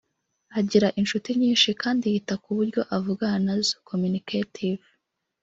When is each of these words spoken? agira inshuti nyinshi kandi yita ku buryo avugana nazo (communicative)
agira 0.59 0.87
inshuti 0.99 1.29
nyinshi 1.41 1.69
kandi 1.81 2.05
yita 2.13 2.35
ku 2.43 2.49
buryo 2.57 2.81
avugana 2.95 3.37
nazo 3.45 3.73
(communicative) 3.89 4.83